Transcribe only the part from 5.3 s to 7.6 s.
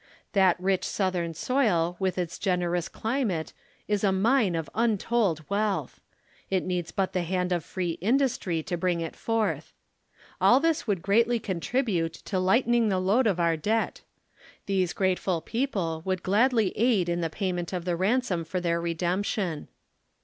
wealth. It needs but the hand